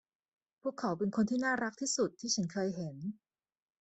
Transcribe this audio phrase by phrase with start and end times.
[0.61, 2.95] พวกเขาเป็นคนที่น่ารักที่สุดที่ฉันเคยเห็น